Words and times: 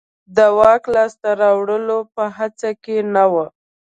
د 0.35 0.37
واک 0.57 0.83
لاسته 0.95 1.29
راوړلو 1.41 1.97
په 2.13 2.23
هڅه 2.37 2.69
کې 2.83 2.97
نه 3.13 3.23
و. 3.31 3.35